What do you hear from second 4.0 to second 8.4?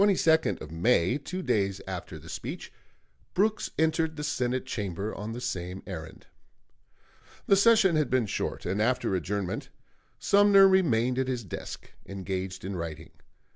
the Senate Chamber on the same errand. The session had been